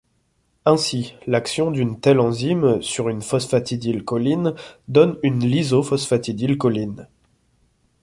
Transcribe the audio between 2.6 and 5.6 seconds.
sur une phosphatidylcholine donne une